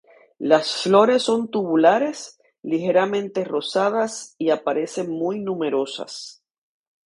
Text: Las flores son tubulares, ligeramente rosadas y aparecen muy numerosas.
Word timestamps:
Las 0.39 0.77
flores 0.81 1.21
son 1.21 1.51
tubulares, 1.51 2.39
ligeramente 2.63 3.43
rosadas 3.45 4.33
y 4.39 4.49
aparecen 4.49 5.11
muy 5.11 5.39
numerosas. 5.39 6.41